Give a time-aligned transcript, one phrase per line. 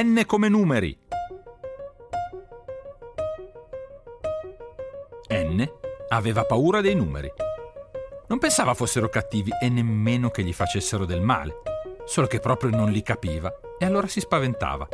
[0.00, 0.96] N come numeri.
[5.30, 5.68] N
[6.10, 7.32] aveva paura dei numeri.
[8.28, 11.62] Non pensava fossero cattivi e nemmeno che gli facessero del male,
[12.04, 14.86] solo che proprio non li capiva e allora si spaventava.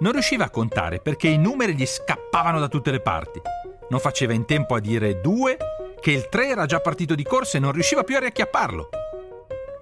[0.00, 3.40] Non riusciva a contare perché i numeri gli scappavano da tutte le parti.
[3.88, 5.56] Non faceva in tempo a dire due
[6.00, 8.90] che il tre era già partito di corsa e non riusciva più a riacchiapparlo.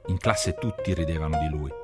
[0.06, 1.79] In classe tutti ridevano di lui.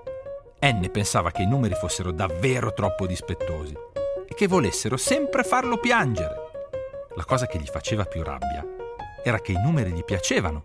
[0.69, 3.73] N pensava che i numeri fossero davvero troppo dispettosi
[4.29, 6.34] e che volessero sempre farlo piangere.
[7.14, 8.67] La cosa che gli faceva più rabbia
[9.23, 10.62] era che i numeri gli piacevano,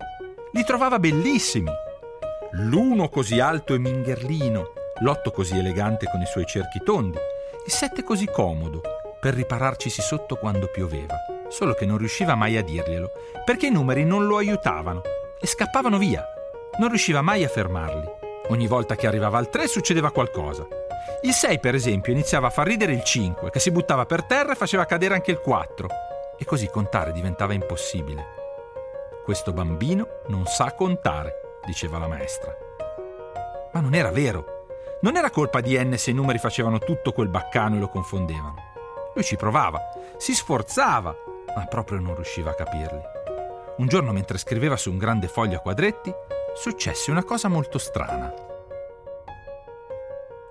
[0.53, 1.69] li trovava bellissimi.
[2.53, 7.19] L'uno così alto e mingherlino, l'otto così elegante con i suoi cerchi tondi,
[7.63, 8.81] il sette così comodo
[9.19, 11.15] per ripararcisi sotto quando pioveva,
[11.47, 13.11] solo che non riusciva mai a dirglielo,
[13.45, 15.03] perché i numeri non lo aiutavano
[15.39, 16.25] e scappavano via.
[16.79, 18.20] Non riusciva mai a fermarli.
[18.49, 20.67] Ogni volta che arrivava al 3 succedeva qualcosa.
[21.21, 24.53] Il 6, per esempio, iniziava a far ridere il 5, che si buttava per terra
[24.53, 25.87] e faceva cadere anche il 4.
[26.37, 28.39] E così contare diventava impossibile.
[29.23, 32.53] Questo bambino non sa contare, diceva la maestra.
[33.71, 34.65] Ma non era vero.
[35.01, 38.55] Non era colpa di N se i numeri facevano tutto quel baccano e lo confondevano.
[39.13, 39.79] Lui ci provava,
[40.17, 41.15] si sforzava,
[41.55, 43.01] ma proprio non riusciva a capirli.
[43.77, 46.13] Un giorno, mentre scriveva su un grande foglio a quadretti,
[46.55, 48.33] successe una cosa molto strana.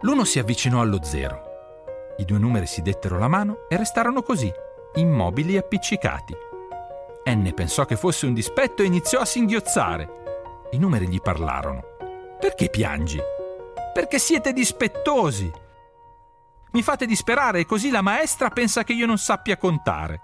[0.02, 1.48] L'uno si avvicinò allo zero.
[2.18, 4.50] I due numeri si dettero la mano e restarono così,
[4.94, 6.36] immobili e appiccicati.
[7.26, 10.68] N pensò che fosse un dispetto e iniziò a singhiozzare.
[10.70, 11.84] I numeri gli parlarono.
[12.38, 13.20] Perché piangi?
[13.92, 15.52] Perché siete dispettosi.
[16.72, 20.22] Mi fate disperare e così la maestra pensa che io non sappia contare.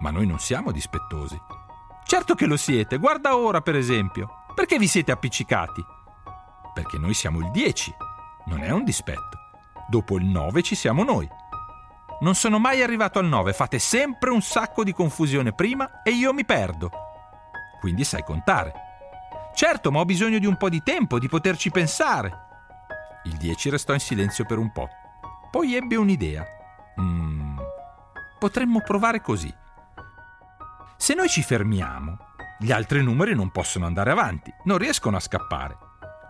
[0.00, 1.40] Ma noi non siamo dispettosi.
[2.04, 4.43] Certo che lo siete, guarda ora per esempio.
[4.54, 5.84] Perché vi siete appiccicati?
[6.72, 7.94] Perché noi siamo il 10.
[8.46, 9.38] Non è un dispetto.
[9.88, 11.28] Dopo il 9 ci siamo noi.
[12.20, 16.32] Non sono mai arrivato al 9, fate sempre un sacco di confusione prima e io
[16.32, 16.90] mi perdo.
[17.80, 18.72] Quindi sai contare.
[19.54, 22.42] Certo, ma ho bisogno di un po' di tempo, di poterci pensare.
[23.24, 24.88] Il 10 restò in silenzio per un po'.
[25.50, 26.46] Poi ebbe un'idea.
[27.00, 27.58] Mm,
[28.38, 29.52] potremmo provare così.
[30.96, 32.18] Se noi ci fermiamo,
[32.58, 35.76] gli altri numeri non possono andare avanti, non riescono a scappare.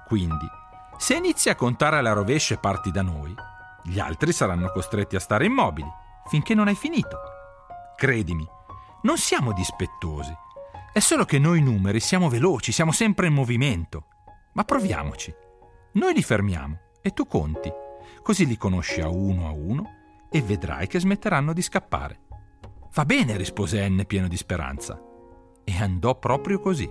[0.06, 0.48] Quindi,
[0.96, 3.34] se inizi a contare alla rovescia e parti da noi,
[3.82, 5.88] gli altri saranno costretti a stare immobili
[6.26, 7.18] finché non hai finito.
[7.96, 8.46] Credimi,
[9.02, 10.34] non siamo dispettosi.
[10.92, 14.06] È solo che noi numeri siamo veloci, siamo sempre in movimento.
[14.52, 15.34] Ma proviamoci.
[15.92, 17.72] Noi li fermiamo e tu conti.
[18.22, 19.90] Così li conosci a uno a uno
[20.30, 22.20] e vedrai che smetteranno di scappare.
[22.94, 24.98] Va bene, rispose N pieno di speranza.
[25.64, 26.88] E andò proprio così.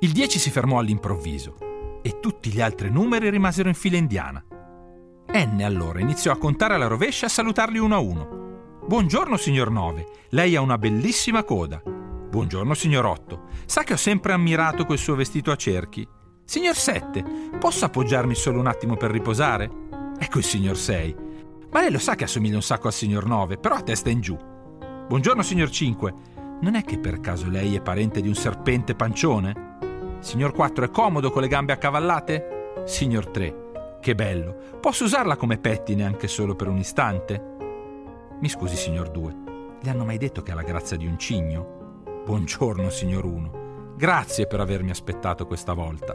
[0.00, 1.56] Il 10 si fermò all'improvviso
[2.02, 4.44] e tutti gli altri numeri rimasero in fila indiana.
[5.32, 8.44] N allora iniziò a contare alla rovescia e a salutarli uno a uno.
[8.86, 11.82] Buongiorno signor 9, lei ha una bellissima coda.
[11.84, 16.06] Buongiorno signor 8, sa che ho sempre ammirato quel suo vestito a cerchi.
[16.44, 17.24] Signor 7,
[17.58, 19.68] posso appoggiarmi solo un attimo per riposare?
[20.18, 21.16] Ecco il signor 6.
[21.72, 24.20] Ma lei lo sa che assomiglia un sacco al signor 9, però a testa in
[24.20, 24.38] giù.
[25.08, 26.14] Buongiorno signor 5,
[26.60, 29.74] non è che per caso lei è parente di un serpente pancione?
[30.20, 32.82] Signor 4 è comodo con le gambe accavallate?
[32.84, 34.56] Signor 3, che bello.
[34.80, 37.54] Posso usarla come pettine anche solo per un istante?
[38.40, 39.36] Mi scusi, signor 2,
[39.82, 42.02] le hanno mai detto che ha la grazia di un cigno?
[42.24, 43.94] Buongiorno, signor 1.
[43.96, 46.14] Grazie per avermi aspettato questa volta.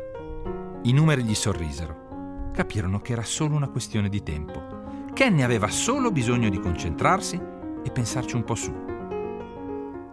[0.83, 2.49] I numeri gli sorrisero.
[2.51, 4.79] Capirono che era solo una questione di tempo.
[5.13, 7.39] Kenny aveva solo bisogno di concentrarsi
[7.83, 8.90] e pensarci un po' su.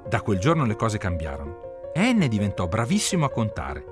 [0.09, 3.85] Da quel giorno le cose cambiarono e N diventò bravissimo a contare,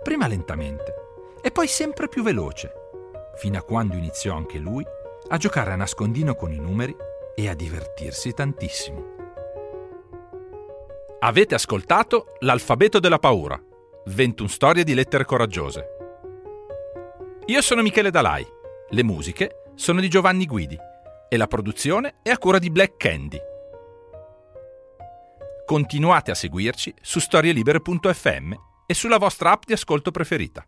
[0.00, 0.94] prima lentamente
[1.42, 2.72] e poi sempre più veloce,
[3.34, 4.86] fino a quando iniziò anche lui
[5.28, 6.94] a giocare a nascondino con i numeri
[7.34, 9.14] e a divertirsi tantissimo.
[11.18, 13.60] Avete ascoltato L'alfabeto della paura,
[14.04, 15.88] 21 storie di lettere coraggiose.
[17.46, 18.46] Io sono Michele Dalai,
[18.90, 20.78] le musiche sono di Giovanni Guidi
[21.28, 23.54] e la produzione è a cura di Black Candy.
[25.66, 28.52] Continuate a seguirci su storielibere.fm
[28.86, 30.64] e sulla vostra app di ascolto preferita.